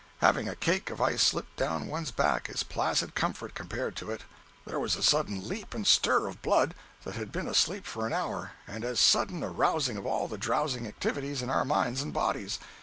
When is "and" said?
5.75-5.85, 8.65-8.83, 12.01-12.11